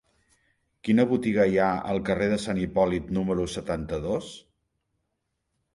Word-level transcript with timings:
Quina 0.87 1.05
botiga 1.11 1.45
hi 1.51 1.59
ha 1.59 1.67
al 1.91 2.01
carrer 2.09 2.31
de 2.33 2.41
Sant 2.47 2.63
Hipòlit 2.65 3.13
número 3.19 3.47
setanta-dos? 3.59 4.33